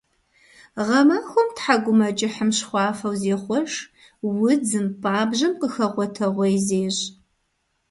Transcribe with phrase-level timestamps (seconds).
[0.85, 3.71] Гъэмахуэм тхьэкIумэкIыхьым щхъуафэу зехъуэж,
[4.45, 7.07] удзым, пабжьэм къыхэгъуэтэгъуей зещI.